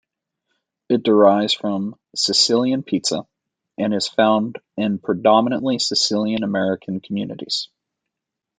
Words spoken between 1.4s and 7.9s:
from Sicilian pizza, and is found in predominantly Sicilian-American communities.